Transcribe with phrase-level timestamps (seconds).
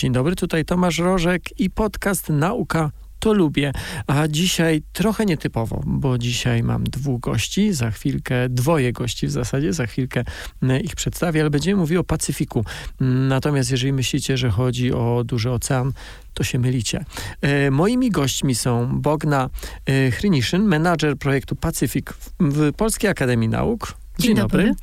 [0.00, 3.72] Dzień dobry, tutaj Tomasz Rożek i podcast Nauka to lubię.
[4.06, 9.72] A dzisiaj trochę nietypowo, bo dzisiaj mam dwóch gości, za chwilkę dwoje gości w zasadzie,
[9.72, 10.24] za chwilkę
[10.62, 12.64] mm, ich przedstawię, ale będziemy mówili o Pacyfiku.
[13.00, 15.92] Natomiast jeżeli myślicie, że chodzi o duży ocean,
[16.34, 17.04] to się mylicie.
[17.40, 19.50] E, moimi gośćmi są Bogna
[19.86, 23.99] e, Chryniszyn, menadżer projektu Pacyfik w Polskiej Akademii Nauk.
[24.20, 24.62] Dzień, Dzień dobry.
[24.62, 24.74] dobry.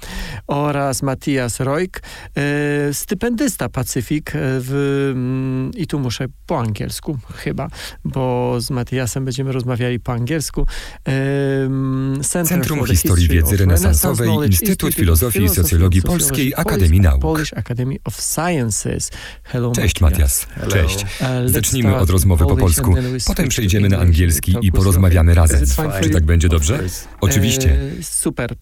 [0.47, 2.01] Oraz Matthias Rojk,
[2.37, 7.67] e, stypendysta Pacyfik e, w, mm, i tu muszę po angielsku chyba,
[8.05, 10.65] bo z Matthiasem będziemy rozmawiali po angielsku.
[11.07, 17.21] E, Centrum Historii Wiedzy Renesansowej, Instytut Filozofii i Socjologii Polskiej Akademii Nauk.
[17.21, 19.11] Polish Academy of Sciences.
[19.43, 20.47] Hello, Cześć Matthias.
[20.69, 21.03] Cześć.
[21.03, 22.95] Uh, Zacznijmy od rozmowy po polsku,
[23.27, 25.61] potem przejdziemy na angielski i porozmawiamy razem.
[26.03, 26.79] Czy tak będzie dobrze?
[27.21, 27.77] Oczywiście.
[28.01, 28.55] Super.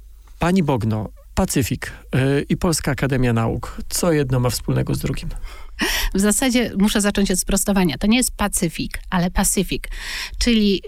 [0.46, 3.78] Pani Bogno, Pacyfik yy, i Polska Akademia Nauk.
[3.90, 5.30] Co jedno ma wspólnego z drugim?
[6.14, 7.98] W zasadzie muszę zacząć od sprostowania.
[7.98, 9.84] To nie jest Pacyfik, ale Pacific,
[10.38, 10.82] czyli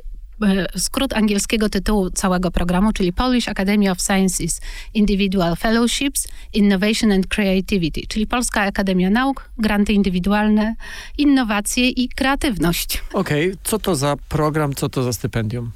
[0.75, 4.61] y, skrót angielskiego tytułu całego programu, czyli Polish Academy of Sciences
[4.93, 10.75] Individual Fellowships, Innovation and Creativity, czyli Polska Akademia Nauk, granty indywidualne,
[11.17, 13.03] innowacje i kreatywność.
[13.13, 13.57] Okej, okay.
[13.63, 15.71] co to za program, co to za stypendium?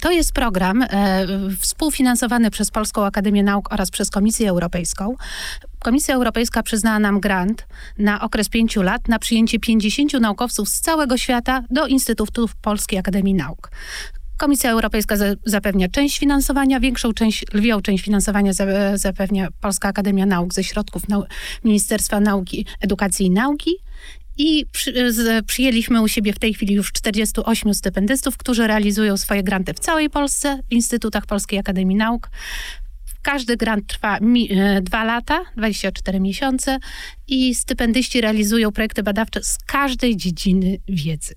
[0.00, 0.88] To jest program e,
[1.60, 5.14] współfinansowany przez Polską Akademię Nauk oraz przez Komisję Europejską.
[5.78, 7.66] Komisja Europejska przyznała nam grant
[7.98, 13.34] na okres pięciu lat na przyjęcie 50 naukowców z całego świata do Instytutów Polskiej Akademii
[13.34, 13.70] Nauk.
[14.36, 18.52] Komisja Europejska zapewnia część finansowania, większą część, lwią część finansowania
[18.94, 21.02] zapewnia Polska Akademia Nauk ze środków
[21.64, 23.70] Ministerstwa Nauki, Edukacji i Nauki.
[24.38, 24.66] I
[25.46, 30.10] przyjęliśmy u siebie w tej chwili już 48 stypendystów, którzy realizują swoje granty w całej
[30.10, 32.30] Polsce, w Instytutach Polskiej Akademii Nauk.
[33.22, 36.78] Każdy grant trwa mi, e, dwa lata, 24 miesiące
[37.28, 41.34] i stypendyści realizują projekty badawcze z każdej dziedziny wiedzy.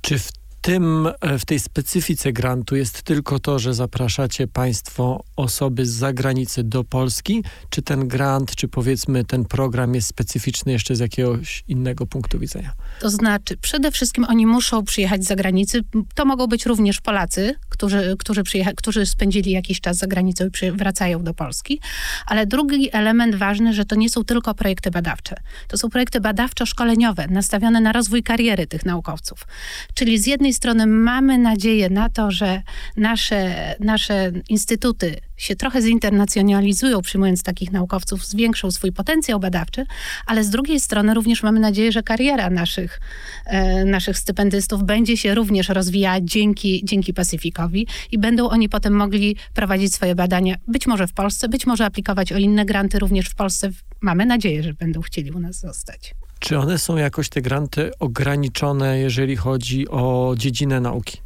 [0.00, 0.32] Czy w
[0.64, 6.64] tym, e, w tej specyfice grantu jest tylko to, że zapraszacie Państwo osoby z zagranicy
[6.64, 7.44] do Polski?
[7.70, 12.72] Czy ten grant, czy powiedzmy ten program jest specyficzny jeszcze z jakiegoś innego punktu widzenia?
[13.00, 15.80] To znaczy, przede wszystkim oni muszą przyjechać z zagranicy.
[16.14, 18.42] To mogą być również Polacy, którzy, którzy,
[18.76, 21.80] którzy spędzili jakiś czas za granicą i wracają do Polski.
[22.26, 25.36] Ale drugi element ważny, że to nie są tylko projekty badawcze.
[25.68, 29.46] To są projekty badawczo-szkoleniowe, nastawione na rozwój kariery tych naukowców.
[29.94, 32.62] Czyli z jednej strony mamy nadzieję na to, że
[32.96, 39.86] nasze, nasze instytuty się trochę zinternacjonalizują, przyjmując takich naukowców, zwiększą swój potencjał badawczy,
[40.26, 43.00] ale z drugiej strony również mamy nadzieję, że kariera naszych,
[43.46, 49.36] e, naszych stypendystów będzie się również rozwijać dzięki, dzięki Pacyfikowi i będą oni potem mogli
[49.54, 53.34] prowadzić swoje badania, być może w Polsce, być może aplikować o inne granty również w
[53.34, 53.70] Polsce.
[54.00, 56.14] Mamy nadzieję, że będą chcieli u nas zostać.
[56.44, 61.18] Czy one są jakoś te granty ograniczone, jeżeli chodzi o dziedzinę nauki?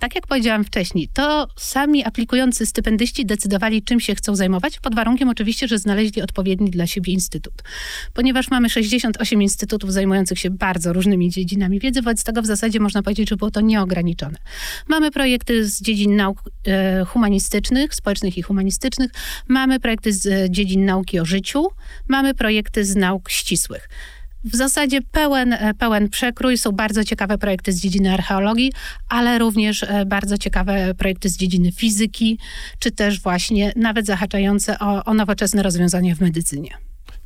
[0.00, 5.28] tak jak powiedziałam wcześniej, to sami aplikujący stypendyści decydowali, czym się chcą zajmować, pod warunkiem
[5.28, 7.62] oczywiście, że znaleźli odpowiedni dla siebie instytut.
[8.14, 13.02] Ponieważ mamy 68 instytutów zajmujących się bardzo różnymi dziedzinami wiedzy, wobec tego w zasadzie można
[13.02, 14.38] powiedzieć, że było to nieograniczone.
[14.88, 19.10] Mamy projekty z dziedzin nauk e, humanistycznych, społecznych i humanistycznych,
[19.48, 21.66] mamy projekty z e, dziedzin nauki o życiu,
[22.08, 23.88] mamy projekty z nauk ścisłych
[24.44, 26.58] w zasadzie pełen, e, pełen przekrój.
[26.58, 28.72] Są bardzo ciekawe projekty z dziedziny archeologii,
[29.08, 32.38] ale również e, bardzo ciekawe projekty z dziedziny fizyki,
[32.78, 36.70] czy też właśnie nawet zahaczające o, o nowoczesne rozwiązania w medycynie.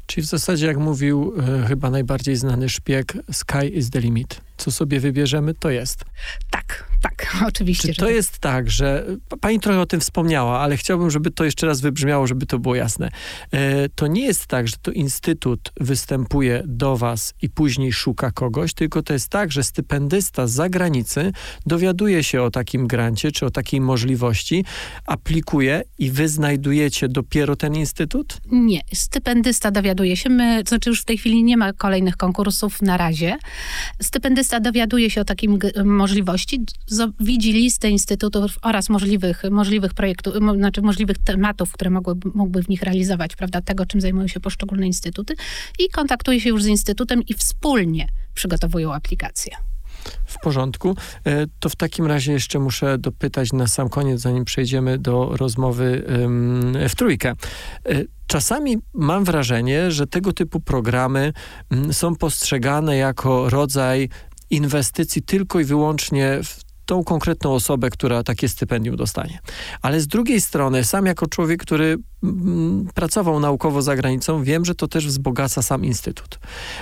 [0.07, 4.41] Czyli w zasadzie, jak mówił e, chyba najbardziej znany szpieg, sky is the limit.
[4.57, 6.05] Co sobie wybierzemy, to jest.
[6.51, 7.89] Tak, tak, oczywiście.
[7.89, 8.15] Czy to tak.
[8.15, 9.07] jest tak, że
[9.41, 12.75] pani trochę o tym wspomniała, ale chciałbym, żeby to jeszcze raz wybrzmiało, żeby to było
[12.75, 13.11] jasne.
[13.51, 18.75] E, to nie jest tak, że to instytut występuje do was i później szuka kogoś,
[18.75, 21.33] tylko to jest tak, że stypendysta z zagranicy
[21.67, 24.65] dowiaduje się o takim grancie, czy o takiej możliwości,
[25.07, 28.41] aplikuje i wy znajdujecie dopiero ten instytut?
[28.53, 30.31] Nie, stypendysta dowiaduje się.
[30.31, 33.37] My, to znaczy już w tej chwili nie ma kolejnych konkursów na razie.
[34.03, 36.65] Stypendysta dowiaduje się o takim możliwości,
[37.21, 42.83] widzi listę instytutów oraz możliwych, możliwych projektów, znaczy możliwych tematów, które mogłyby, mógłby w nich
[42.83, 45.35] realizować, prawda, tego, czym zajmują się poszczególne instytuty
[45.79, 49.57] i kontaktuje się już z instytutem i wspólnie przygotowują aplikację.
[50.25, 50.97] W porządku.
[51.27, 56.05] E, to w takim razie jeszcze muszę dopytać na sam koniec, zanim przejdziemy do rozmowy
[56.89, 57.29] w trójkę.
[57.31, 57.35] E,
[58.27, 61.33] czasami mam wrażenie, że tego typu programy
[61.93, 64.09] są postrzegane jako rodzaj
[64.57, 69.39] inwestycji tylko i wyłącznie w tą konkretną osobę, która takie stypendium dostanie.
[69.83, 71.97] Ale z drugiej strony, sam jako człowiek, który
[72.95, 76.39] pracował naukowo za granicą, wiem, że to też wzbogaca sam Instytut,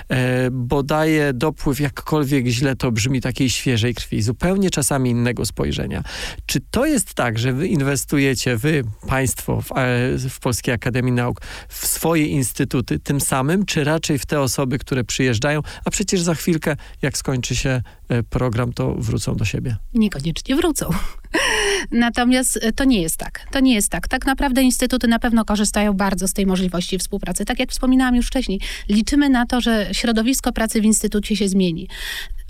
[0.09, 6.03] e, bo daje dopływ, jakkolwiek źle to brzmi, takiej świeżej krwi, zupełnie czasami innego spojrzenia.
[6.47, 11.41] Czy to jest tak, że wy inwestujecie, wy, państwo w, e, w Polskiej Akademii Nauk,
[11.69, 16.35] w swoje instytuty tym samym, czy raczej w te osoby, które przyjeżdżają, a przecież za
[16.35, 19.77] chwilkę, jak skończy się e, program, to wrócą do siebie?
[19.95, 20.91] Niekoniecznie wrócą.
[21.91, 23.47] Natomiast e, to nie jest tak.
[23.51, 24.09] To nie jest tak.
[24.09, 27.45] Tak naprawdę instytuty na pewno korzystają bardzo z tej możliwości współpracy.
[27.45, 31.89] Tak jak wspominałam już wcześniej, liczymy na to, że środowisko pracy w instytucie się zmieni.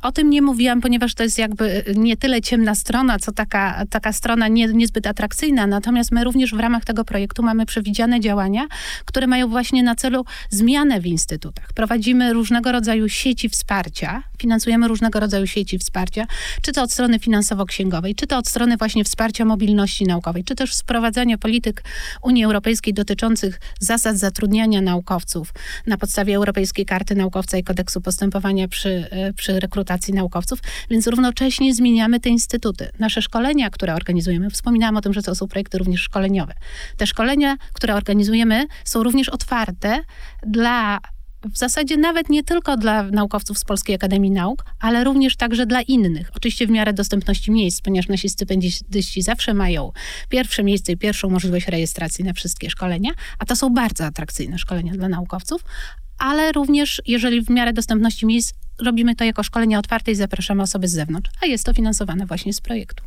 [0.02, 4.12] O tym nie mówiłam, ponieważ to jest jakby nie tyle ciemna strona, co taka, taka
[4.12, 5.66] strona nie, niezbyt atrakcyjna.
[5.66, 8.66] Natomiast my również w ramach tego projektu mamy przewidziane działania,
[9.04, 11.72] które mają właśnie na celu zmianę w instytutach.
[11.74, 16.26] Prowadzimy różnego rodzaju sieci wsparcia, finansujemy różnego rodzaju sieci wsparcia,
[16.62, 20.78] czy to od strony finansowo-księgowej, czy to od strony właśnie wsparcia mobilności naukowej, czy też
[20.78, 21.84] wprowadzania polityk
[22.22, 25.52] Unii Europejskiej dotyczących zasad zatrudniania naukowców
[25.86, 29.06] na podstawie Europejskiej Karty Naukowca i Kodeksu Postępowania przy,
[29.36, 30.58] przy rekrutacji naukowców,
[30.90, 32.90] więc równocześnie zmieniamy te instytuty.
[32.98, 36.54] Nasze szkolenia, które organizujemy, wspominałam o tym, że to są projekty również szkoleniowe.
[36.96, 40.00] Te szkolenia, które organizujemy, są również otwarte
[40.46, 40.98] dla
[41.50, 45.82] w zasadzie nawet nie tylko dla naukowców z Polskiej Akademii Nauk, ale również także dla
[45.82, 46.30] innych.
[46.36, 49.92] Oczywiście w miarę dostępności miejsc, ponieważ nasi stypendyści zawsze mają
[50.28, 54.92] pierwsze miejsce i pierwszą możliwość rejestracji na wszystkie szkolenia, a to są bardzo atrakcyjne szkolenia
[54.92, 55.64] dla naukowców,
[56.18, 60.88] ale również jeżeli w miarę dostępności miejsc robimy to jako szkolenie otwarte i zapraszamy osoby
[60.88, 63.04] z zewnątrz, a jest to finansowane właśnie z projektu.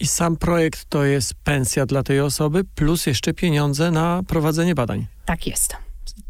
[0.00, 5.06] I sam projekt to jest pensja dla tej osoby, plus jeszcze pieniądze na prowadzenie badań.
[5.24, 5.76] Tak jest.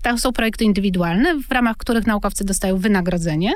[0.02, 3.52] To są projekty indywidualne, w ramach których naukowcy dostają wynagrodzenie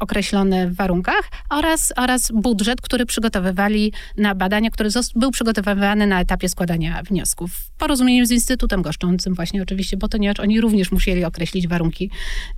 [0.00, 6.48] określone w warunkach oraz, oraz budżet, który przygotowywali na badania, który był przygotowywany na etapie
[6.48, 7.52] składania wniosków.
[7.52, 12.10] W porozumieniu z Instytutem Goszczącym właśnie oczywiście, bo to nie oni również musieli określić warunki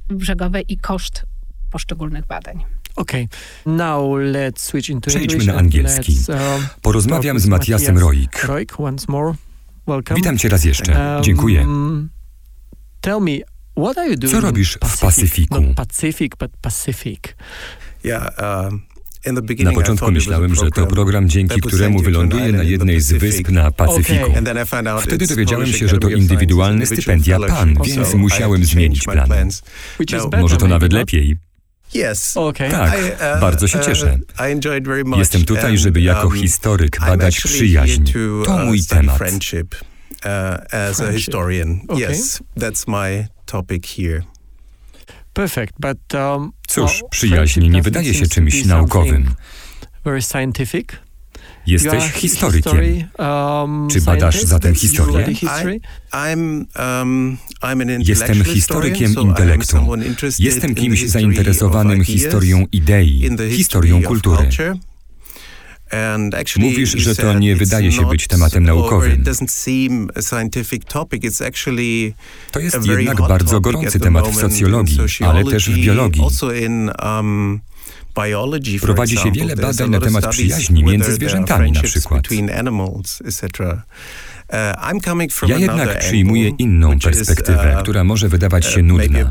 [0.09, 1.27] brzegowe i koszt
[1.71, 2.65] poszczególnych badań.
[2.97, 3.29] Okay.
[3.67, 6.17] Now let's switch into Przejdźmy na angielski.
[6.29, 6.39] Um,
[6.83, 8.45] Porozmawiam z Matiasem Roik.
[8.45, 9.35] Roik, once more.
[9.87, 10.17] Welcome.
[10.17, 11.15] Witam cię raz jeszcze.
[11.15, 11.67] Um, Dziękuję.
[13.01, 13.33] Tell me,
[14.31, 15.75] co robisz w Pacyfiku?
[15.77, 17.37] Pacific, but Pacific.
[18.05, 18.33] Yeah,
[18.69, 18.83] um...
[19.59, 24.33] Na początku myślałem, że to program, dzięki któremu wyląduję na jednej z wysp na Pacyfiku.
[25.03, 29.49] Wtedy dowiedziałem się, że to indywidualne stypendia PAN, więc musiałem zmienić plany.
[30.41, 31.37] Może to nawet lepiej.
[32.71, 32.99] Tak,
[33.35, 34.19] uh, bardzo się uh, cieszę.
[35.17, 38.05] Jestem tutaj, żeby jako um, historyk badać przyjaźń.
[38.45, 39.19] To mój temat.
[40.73, 41.81] as a historian.
[41.97, 44.23] Yes, that's my topic here.
[45.33, 49.35] Perfect, but, um, Cóż, przyjaźń nie wydaje się czymś naukowym.
[50.05, 50.89] Very scientific.
[51.67, 52.79] Jesteś historykiem.
[53.19, 55.27] Um, Czy badasz zatem historię?
[56.13, 57.37] Um,
[57.99, 59.77] Jestem historykiem intelektu.
[60.39, 64.49] Jestem kimś zainteresowanym historią idei, historią kultury.
[66.59, 69.23] Mówisz, że to nie wydaje się być tematem naukowym.
[72.53, 76.23] To jest jednak bardzo gorący temat w socjologii, ale też w biologii.
[77.03, 77.61] Um,
[78.81, 82.23] Prowadzi się wiele badań na temat przyjaźni między zwierzętami na przykład.
[84.49, 89.31] Uh, ja jednak przyjmuję inną perspektywę, uh, która może wydawać się uh, nudna.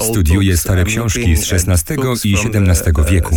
[0.00, 3.36] Studiuję stare książki z XVI i XVII wieku.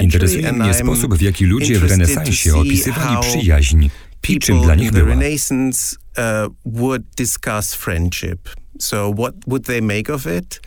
[0.00, 3.88] Interesuje mnie sposób, w jaki ludzie w renesansie opisywali przyjaźń
[4.28, 5.16] i czym dla nich była.
[8.80, 10.60] So what would they make of it?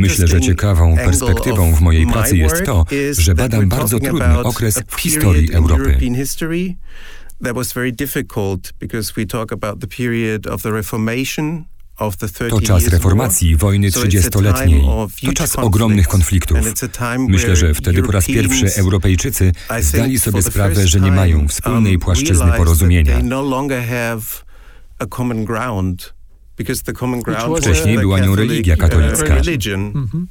[0.00, 2.84] Myślę, że ciekawą perspektywą w mojej pracy jest to,
[3.18, 5.96] że badam bardzo trudny okres w historii Europy.
[12.50, 14.82] To czas reformacji, wojny trzydziestoletniej.
[15.26, 16.58] To czas ogromnych konfliktów.
[17.28, 22.00] Myślę, że wtedy po raz pierwszy Europejczycy zdali sobie sprawę, że nie mają wspólnej um,
[22.00, 23.20] płaszczyzny porozumienia.
[27.60, 29.34] Wcześniej była nią religia katolicka.
[29.94, 30.26] Mhm.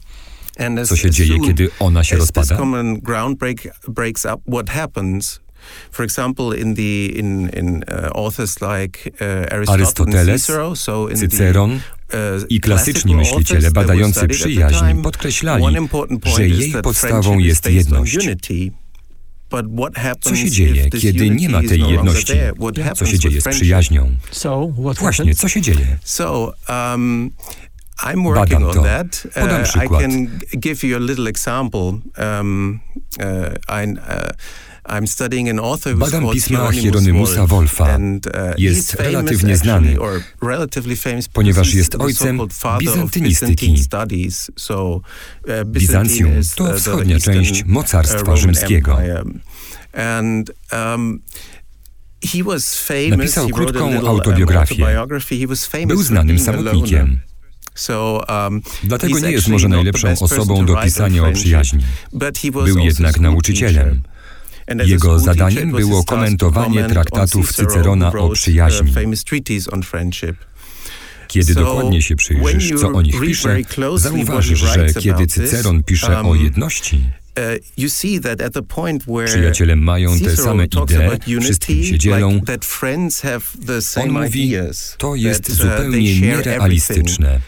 [0.88, 2.58] Co się dzieje, kiedy ona się rozpada?
[5.91, 10.48] For example, in the in in uh, authors like uh, Arystoteles,
[11.20, 11.79] Cyceron uh,
[12.50, 15.63] i klasyczni myśliciele badający przyjaźń podkreślali,
[16.36, 18.17] że jej podstawą jest jedność.
[20.30, 22.34] Co się dzieje, kiedy nie ma tej jedności?
[22.96, 24.12] Co się dzieje z przyjaźnią?
[25.00, 25.98] Właśnie, co się dzieje?
[28.36, 28.82] Badam to.
[29.42, 30.04] Podam uh, przykład.
[35.96, 37.98] Badam pisma Hieronymusa Wolfa.
[37.98, 39.98] Uh, jest relatywnie znany,
[41.34, 42.39] ponieważ jest ojcem
[42.80, 43.75] bizantynistyki.
[44.77, 45.01] Uh,
[45.65, 48.98] Bizancjum to wschodnia część mocarstwa rzymskiego.
[49.94, 51.20] Um,
[53.18, 54.86] Napisał krótką autobiografię.
[55.88, 57.20] Był znanym samotnikiem.
[57.89, 61.84] Um, Dlatego nie jest może najlepszą osobą do pisania o przyjaźni.
[62.65, 64.01] Był jednak nauczycielem.
[64.86, 68.94] Jego zadaniem było komentowanie traktatów Cycerona o przyjaźni.
[71.28, 73.58] Kiedy dokładnie się przyjrzysz, co o nich pisze,
[73.96, 77.02] zauważysz, że kiedy Cyceron pisze o um, jedności,
[77.38, 82.42] uh, Przyjaciele mają te same idee, wszystkim się dzielą.
[83.96, 84.54] On mówi,
[84.98, 87.40] to jest uh, zupełnie nierealistyczne.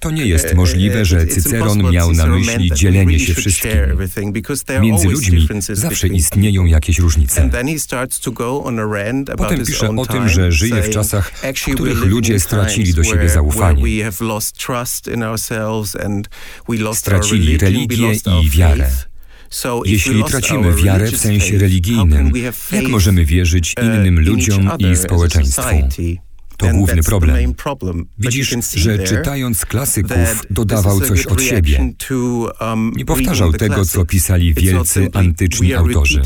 [0.00, 3.70] To nie jest możliwe, że Cyceron miał na myśli dzielenie się wszystkim.
[4.80, 7.50] Między ludźmi zawsze istnieją jakieś różnice.
[9.36, 13.82] Potem pisze o tym, że żyje w czasach, w których ludzie stracili do siebie zaufanie.
[16.94, 17.96] Stracili religię
[18.42, 18.90] i wiarę.
[19.84, 22.32] Jeśli tracimy wiarę w sensie religijnym,
[22.72, 25.62] jak możemy wierzyć uh, innym ludziom i społeczeństwu?
[26.58, 27.36] To główny problem.
[28.18, 30.12] Widzisz, że czytając klasyków
[30.50, 31.92] dodawał coś od siebie.
[32.60, 36.22] Um, Nie powtarzał tego, co pisali wielcy antyczni autorzy,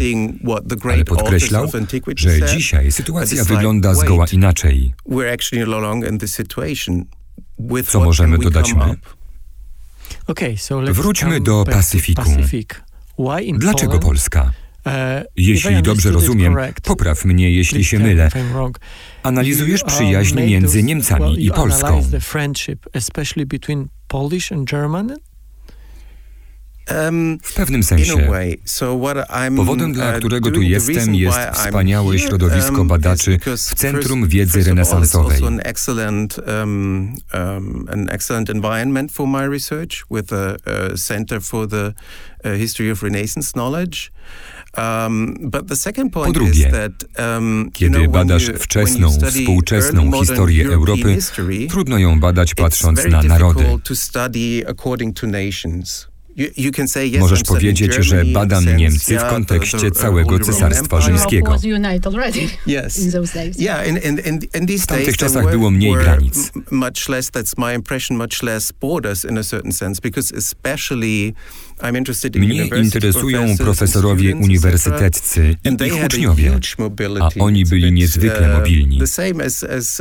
[0.84, 1.70] ale podkreślał,
[2.16, 4.94] że dzisiaj sytuacja wygląda zgoła inaczej.
[7.86, 8.96] Co możemy dodać my?
[10.92, 12.22] Wróćmy do Pacyfiku.
[13.58, 14.52] Dlaczego Polska?
[14.86, 18.28] E, jeśli dobrze rozumiem, popraw mnie, jeśli się mylę.
[19.22, 22.02] Analizujesz przyjaźń między Niemcami i Polską.
[26.90, 28.28] Um, w pewnym sensie.
[29.56, 35.40] Powodem, dla uh, którego tu jestem, jest wspaniałe środowisko um, badaczy w Centrum Wiedzy Renesansowej.
[46.26, 46.70] Po drugie,
[47.72, 51.16] kiedy badasz wczesną, współczesną historię Europy,
[51.68, 53.64] trudno ją badać patrząc na narody.
[57.20, 61.52] Możesz powiedzieć, że badam Niemcy w kontekście całego Cesarstwa Rzymskiego.
[64.82, 66.52] W tamtych czasach było mniej granic.
[72.34, 76.58] Mnie interesują profesorowie uniwersyteccy i ich uczniowie,
[77.20, 79.00] a oni byli niezwykle uh, mobilni.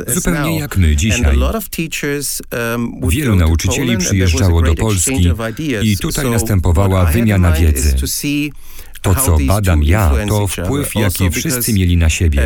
[0.06, 1.36] Zupełnie jak my dzisiaj.
[2.72, 5.28] Um, Wielu nauczycieli przyjeżdżało do Polski
[5.82, 7.94] i tutaj następowała wymiana wiedzy.
[9.02, 12.42] To, co badam ja, to wpływ, jaki wszyscy mieli na siebie.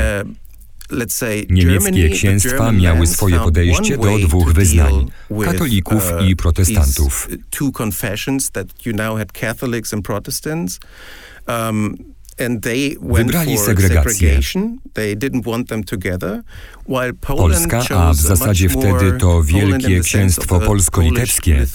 [1.50, 5.07] Niemieckie księstwa miały swoje podejście do dwóch wyznań
[5.45, 7.28] katolików i uh, protestantów.
[13.26, 14.28] Wybrali segregację.
[17.37, 21.66] Polska, a w zasadzie wtedy to Wielkie Księstwo Polsko-Litewskie.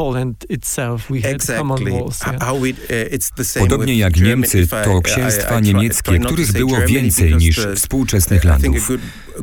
[0.00, 1.56] Uh, Poland itself we had exactly.
[1.56, 2.22] common walls.
[2.26, 2.52] Yeah.
[2.52, 8.90] We, uh, Podobnie jak Niemcy, to księstwa niemieckie, których było więcej niż współczesnych landów.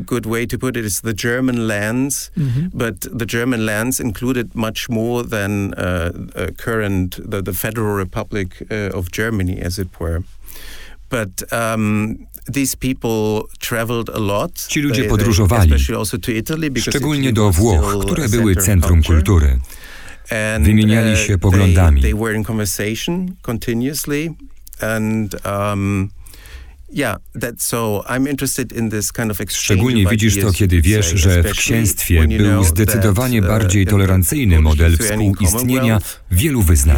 [0.06, 2.70] good way to put it is the German lands, mm-hmm.
[2.72, 8.62] but the German lands included much more than uh, uh, current the, the Federal Republic
[8.70, 10.22] uh, of Germany, as it were.
[11.08, 14.66] But um, these people traveled a lot.
[14.68, 15.72] Ci ludzie podróżowali,
[16.76, 19.58] szczególnie do Włoch, które były centrum kultury.
[20.60, 22.00] Wymieniali uh, się poglądami.
[29.58, 35.98] Szczególnie widzisz to, kiedy wiesz, że w księstwie był zdecydowanie bardziej tolerancyjny model współistnienia
[36.30, 36.96] wielu wyznań.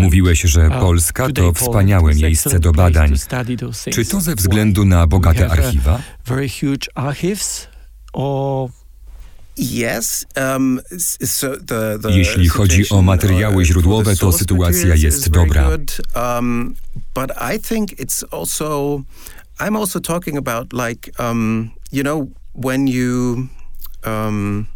[0.00, 3.14] Mówiłeś, że uh, Polska to wspaniałe miejsce do badań.
[3.90, 6.00] Czy to ze względu na bogate archiwa?
[10.36, 10.80] Um,
[12.08, 15.68] Jeśli chodzi o materiały uh, źródłowe, to sytuacja jest dobra.
[16.14, 16.74] Um,
[17.14, 19.00] but I think it's also
[19.58, 23.46] I'm also talking about like, um, you know, when you
[24.04, 24.66] um,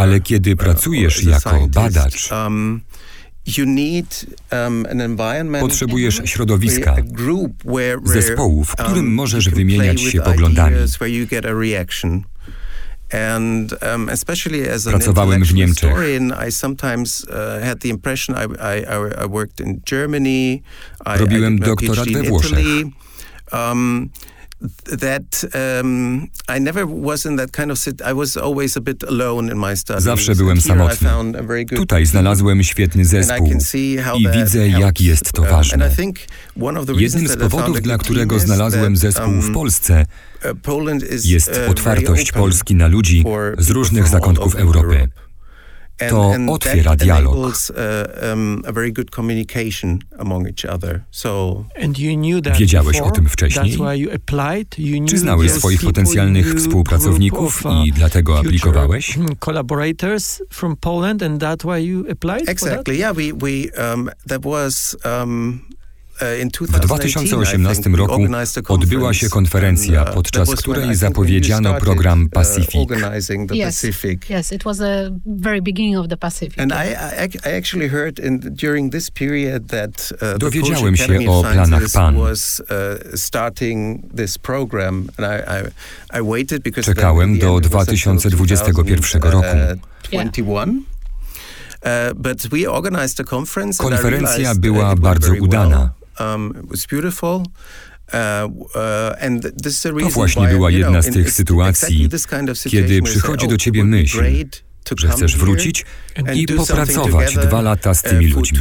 [0.00, 2.80] Ale kiedy uh, pracujesz jako badacz, um,
[4.52, 4.86] um,
[5.60, 6.96] Potrzebujesz środowiska,
[8.04, 10.76] zespołu, w którym możesz wymieniać się poglądami.
[13.12, 15.94] And um, especially as an Pracowałem w Niemczech.
[21.06, 21.18] Uh.
[21.18, 22.58] Robiłem doktorat we Włoszech.
[25.00, 25.46] That
[26.56, 28.00] I never was in that kind of sit.
[28.10, 30.04] I was always a bit alone in my studies.
[30.04, 31.08] Zawsze byłem samotny.
[31.76, 33.50] Tutaj znalazłem świetny zespół
[34.18, 35.90] i widzę, jak jest to um, ważne.
[36.96, 40.06] Jednym z powodów, dla którego znalazłem zespół w um, Polsce,
[40.44, 43.24] uh, jest uh, otwartość Polski na ludzi
[43.58, 45.08] z różnych zakątków Europy.
[46.10, 47.36] To otwiera dialog.
[47.36, 47.46] Uh,
[52.58, 53.78] Wiedziałeś o tym wcześniej?
[55.08, 59.18] Czy znałeś swoich potencjalnych współpracowników uh, i dlatego aplikowałeś?
[59.38, 62.96] Collaborators from Poland and that why you applied Exactly.
[62.96, 65.60] Yeah, we we um, there was um,
[66.60, 68.26] w 2018 roku
[68.68, 72.90] odbyła się konferencja, uh, podczas której zapowiedziano program uh, Pacific.
[73.54, 73.84] Yes,
[74.30, 76.58] yes, it was the very beginning of the Pacific.
[76.58, 76.94] And I,
[77.48, 82.16] I actually heard in, during this period that Dowiedziałem się o planach PAN.
[82.16, 82.62] Was,
[83.14, 89.48] starting this program, and I, I, I waited because Czekałem do 2021 roku.
[90.10, 90.84] 21.
[93.78, 96.03] Konferencja była bardzo udana.
[96.20, 96.68] Um,
[98.12, 102.08] uh, uh, to właśnie była jedna z tych sytuacji,
[102.64, 104.24] kiedy przychodzi do ciebie oh, myśl,
[104.98, 105.84] że chcesz wrócić
[106.34, 108.58] i popracować dwa lata z tymi uh, ludźmi.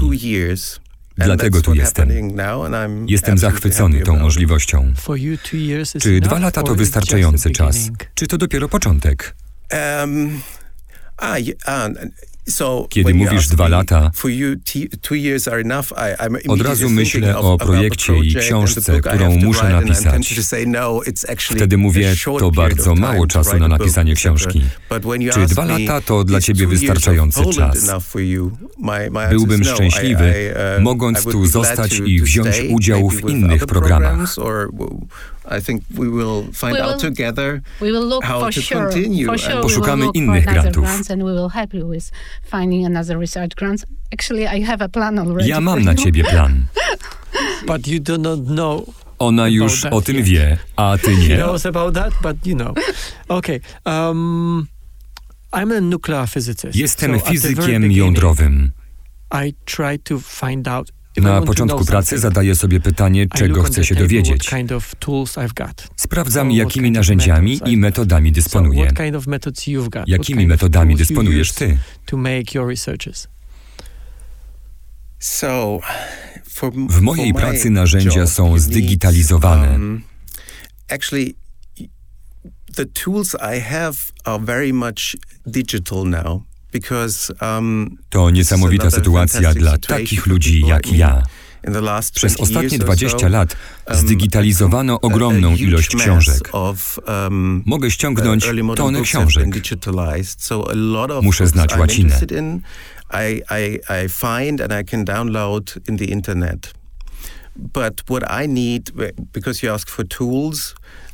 [1.18, 2.10] Dlatego tu jestem.
[3.08, 4.94] Jestem zachwycony tą możliwością.
[6.02, 7.78] Czy dwa lata to wystarczający czas?
[8.16, 9.36] Czy to dopiero początek?
[10.02, 10.42] Um,
[12.90, 14.12] kiedy mówisz dwa lata,
[16.48, 20.36] od razu myślę o projekcie i książce, którą muszę napisać.
[20.68, 21.00] No,
[21.56, 24.62] Wtedy mówię, to bardzo mało czasu na napisanie książki.
[25.34, 27.90] Czy dwa lata to dla ciebie wystarczający czas?
[29.30, 34.18] Byłbym no, szczęśliwy, uh, mogąc tu zostać i wziąć udział w innych programach.
[35.46, 39.26] I think we will find out together we will look how to sure, continue.
[39.26, 40.86] For sure Poszukamy innych grantów.
[45.46, 46.66] Ja mam na ciebie plan.
[47.68, 51.38] But you do not know Ona już o tym wie, a ty nie.
[51.38, 52.74] knows about that, but you know.
[53.28, 53.60] Okay.
[53.86, 54.68] Um,
[55.54, 56.76] I'm a nuclear physicist.
[56.76, 58.72] Jestem so fizykiem jądrowym.
[59.32, 64.50] I try to find out na początku pracy zadaję sobie pytanie, czego chcę się dowiedzieć.
[65.96, 68.92] Sprawdzam, jakimi narzędziami i metodami dysponuję.
[70.08, 71.78] Jakimi metodami dysponujesz ty?
[76.90, 79.72] W mojej pracy narzędzia są zdigitalizowane.
[79.72, 80.04] Um,
[82.76, 86.42] the tools I have are very much digital now.
[87.58, 91.24] Um, to niesamowita sytuacja dla takich ludzi jak ja.
[92.16, 93.56] Przez ostatnie 20 lat
[93.88, 96.50] um, zdigitalizowano ogromną ilość książek.
[97.08, 99.50] Um, Mogę ściągnąć uh, tony książek.
[101.22, 102.20] Muszę znać łacinę.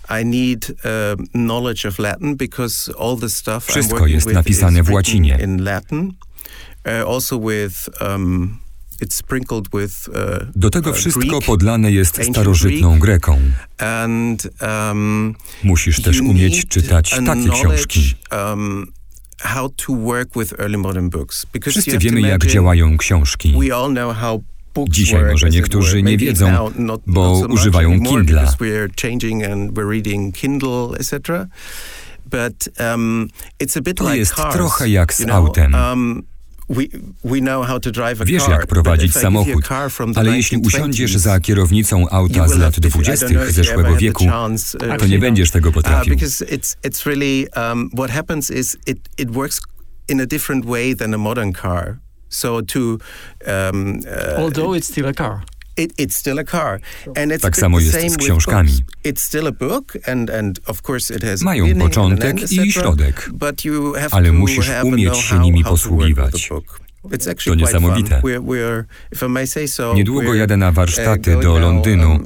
[0.10, 1.98] I, I, I find and I can download in the internet.
[1.98, 2.96] But what I need, because you
[3.26, 5.38] ask for tools, wszystko jest napisane w łacinie.
[10.56, 13.40] Do tego uh, wszystko podlane jest starożytną Greką.
[13.82, 18.16] Um, Musisz też umieć czytać takie książki.
[18.32, 18.92] Um,
[21.70, 23.54] Wszyscy wiemy, jak działają książki.
[24.90, 26.72] Dzisiaj może niektórzy nie wiedzą,
[27.08, 28.46] bo używają Kindla.
[32.80, 33.28] Um,
[33.96, 35.74] to jest trochę jak z autem.
[35.74, 36.24] Um,
[38.26, 39.70] Wiesz, jak prowadzić samochód,
[40.16, 45.52] ale jeśli usiądziesz za kierownicą auta z lat dwudziestych zeszłego wieku, uh, to nie będziesz
[45.52, 46.16] tego potrafił.
[50.10, 52.00] in a different way than a modern car.
[52.30, 53.00] So to, um,
[53.48, 55.42] uh, Although it's still a car.
[55.78, 56.80] It, it's still a car.
[57.16, 58.72] And it's tak samo jest z książkami.
[59.04, 63.30] It's still a book and, and of course it has Mają początek i środek,
[64.12, 66.50] ale musisz umieć się nimi posługiwać.
[67.46, 68.22] To niesamowite.
[69.96, 72.20] Niedługo jadę na warsztaty uh, do Londynu.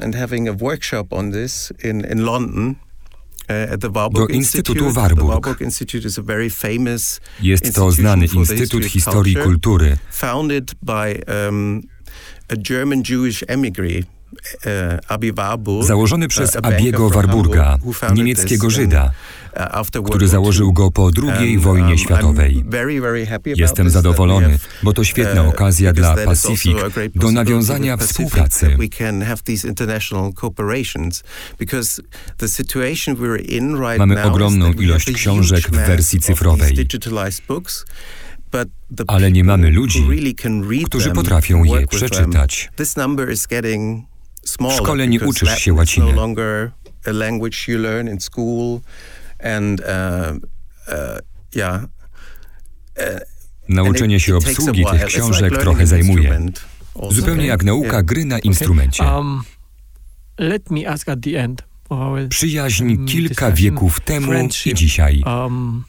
[4.28, 5.28] Do Instytutu Warburg.
[7.42, 9.98] Jest to znany Instytut Historii Kultury.
[14.66, 15.00] Um,
[15.80, 17.78] E, Założony przez Abiego Warburga,
[18.16, 19.12] niemieckiego Żyda,
[19.56, 22.66] uh, który założył go po II wojnie um, światowej.
[23.56, 26.78] Jestem zadowolony, bo to świetna uh, okazja dla Pacific
[27.16, 28.78] do nawiązania współpracy.
[33.98, 36.88] Mamy ogromną ilość książek w wersji cyfrowej
[39.08, 40.08] ale nie mamy ludzi,
[40.86, 42.70] którzy potrafią je przeczytać.
[44.46, 46.06] W szkole nie uczysz się łaciny.
[46.06, 46.38] Uh,
[50.88, 51.22] uh,
[52.98, 53.20] uh,
[53.70, 56.40] Nauczenie się obsługi tych książek trochę zajmuje.
[57.12, 59.04] Zupełnie jak nauka gry na instrumencie.
[59.04, 59.44] Um,
[62.30, 64.32] Przyjaźń mm, kilka wieków temu
[64.66, 65.24] i dzisiaj.
[65.26, 65.84] Um,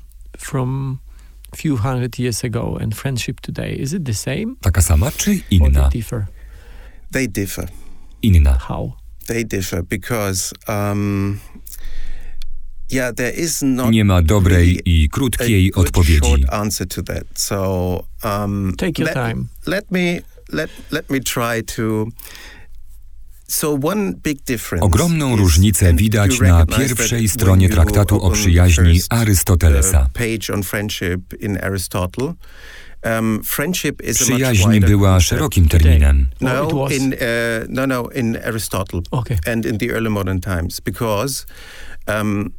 [1.56, 4.56] few hundred years ago and friendship today, is it the same?
[4.60, 5.90] Taka sama czy inna?
[7.12, 7.68] They differ
[8.26, 8.58] inna.
[8.68, 8.92] How?
[9.26, 11.40] They differ because um,
[12.90, 16.44] yeah, there is not Nie ma dobrej i krótkiej odpowiedzi.
[17.34, 19.48] So, um, Take your time.
[19.66, 20.20] Let me
[20.52, 22.06] let let me try to
[24.80, 30.10] Ogromną różnicę widać na pierwszej stronie traktatu o przyjaźni Arystotelesa.
[33.04, 33.40] Um,
[34.14, 36.26] Przyjaźń była szerokim terminem.
[36.40, 37.18] No, in, uh,
[37.68, 39.38] no, no, in Aristotle okay.
[39.52, 41.46] and in the early modern times, because
[42.08, 42.52] um,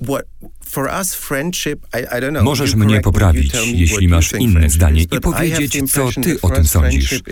[0.00, 0.24] what
[0.64, 2.44] for us friendship, I, I don't know.
[2.44, 7.22] Możesz mnie poprawić, jeśli masz inne zdanie i powiedzieć, co ty o tym sądzisz.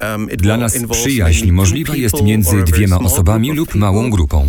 [0.00, 4.46] Um, Dla nas przyjaźń możliwa jest między dwiema osobami lub małą grupą.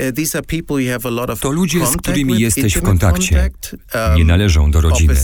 [0.00, 3.50] Uh, to ludzie, z którymi jesteś w kontakcie.
[3.94, 5.14] Um, nie należą do rodziny.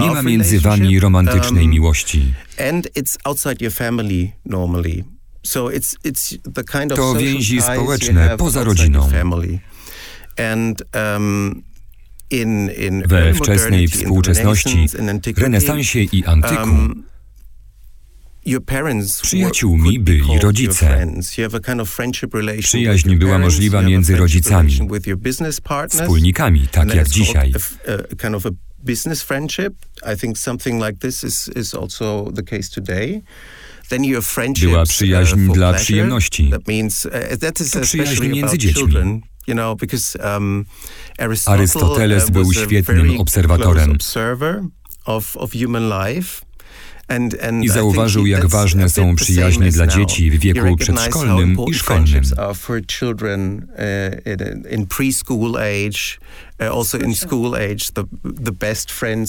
[0.00, 2.34] Nie ma między wami romantycznej um, miłości.
[6.96, 9.08] To więzi społeczne poza rodziną.
[13.06, 14.86] We wczesnej współczesności,
[15.36, 16.68] renesansie i antyku,
[19.22, 21.06] Przyjaciółmi byli rodzice.
[22.62, 24.78] Przyjaźń była możliwa między rodzicami,
[25.88, 27.52] wspólnikami, tak jak dzisiaj.
[28.84, 29.74] business friendship.
[30.12, 33.22] I think something like this is, is also the case today.
[34.60, 36.50] Była uh, przyjaźń dla przyjemności.
[36.54, 37.38] Uh,
[37.72, 38.94] to przyjaźń między dziećmi.
[40.36, 40.64] Um,
[41.46, 43.98] Arystoteles był świetnym obserwatorem.
[47.62, 52.22] I zauważył, jak ważne są przyjaźnie dla dzieci w wieku przedszkolnym i szkolnym.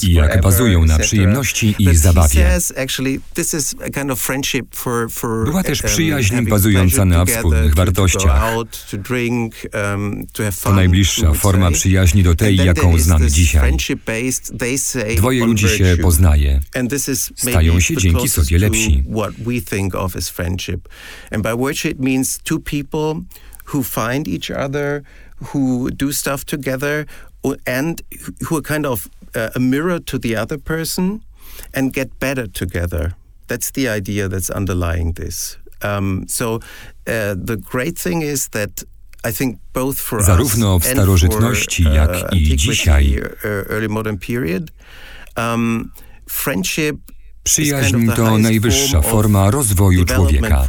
[0.04, 2.60] I jak bazują na przyjemności i zabawie.
[5.46, 8.42] Była też um, przyjaźń bazująca na wspólnych wartościach.
[9.74, 10.26] Um,
[10.64, 13.74] to najbliższa forma przyjaźni do tej, jaką znamy dzisiaj.
[15.18, 16.62] Dwoje ludzi się poznaje.
[17.36, 19.04] Stają się dzięki sobie lepsi.
[23.74, 25.04] who find each other,
[25.44, 27.06] who do stuff together,
[27.66, 28.02] and
[28.48, 31.22] who are kind of uh, a mirror to the other person
[31.74, 33.14] and get better together.
[33.48, 35.58] That's the idea that's underlying this.
[35.82, 38.84] Um, so uh, the great thing is that
[39.24, 44.18] I think both for Zarówno w starożytności, for, uh, jak i dzisiaj, uh, early modern
[44.18, 44.72] period,
[45.38, 45.92] um,
[46.30, 46.98] friendship
[47.44, 50.68] Przyjaźń to najwyższa forma rozwoju człowieka.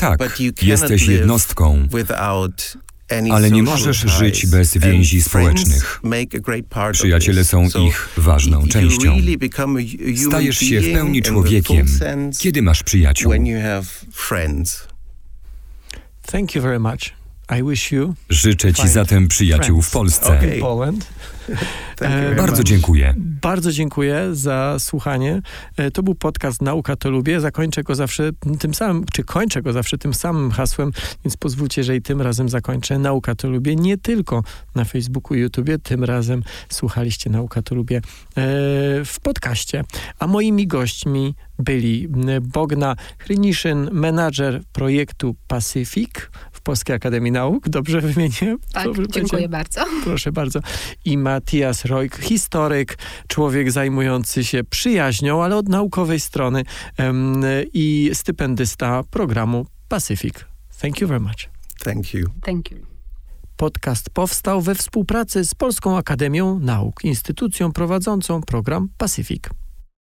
[0.00, 0.18] Tak,
[0.62, 1.88] jesteś jednostką,
[3.32, 6.00] ale nie możesz żyć bez więzi społecznych.
[6.92, 9.12] Przyjaciele są ich ważną częścią.
[10.28, 11.86] Stajesz się w pełni człowiekiem,
[12.38, 13.32] kiedy masz przyjaciół.
[18.30, 20.40] Życzę Ci zatem przyjaciół w Polsce.
[22.36, 23.14] Bardzo dziękuję.
[23.16, 25.42] Bardzo dziękuję za słuchanie.
[25.76, 27.40] E, to był podcast Nauka to lubię.
[27.40, 30.92] Zakończę go zawsze tym samym, czy kończę go zawsze tym samym hasłem,
[31.24, 32.98] więc pozwólcie, że i tym razem zakończę.
[32.98, 34.42] Nauka to lubię nie tylko
[34.74, 35.78] na Facebooku, YouTubie.
[35.78, 38.02] Tym razem słuchaliście Nauka to lubię e,
[39.04, 39.84] w podcaście.
[40.18, 42.08] A moimi gośćmi byli
[42.40, 46.10] Bogna Hryniszyn, menadżer projektu Pacific
[46.60, 47.68] w Polskiej Akademii Nauk.
[47.68, 48.56] Dobrze wymienię?
[48.72, 49.84] Tak, Dobrze dziękuję bardzo.
[50.04, 50.60] Proszę bardzo.
[51.04, 56.64] I Matthias Rojk, historyk, człowiek zajmujący się przyjaźnią, ale od naukowej strony
[56.98, 57.42] um,
[57.72, 60.34] i stypendysta programu Pacific.
[60.80, 61.48] Thank you very much.
[61.84, 62.26] Thank you.
[62.42, 62.78] Thank you.
[63.56, 69.44] Podcast powstał we współpracy z Polską Akademią Nauk, instytucją prowadzącą program Pacific.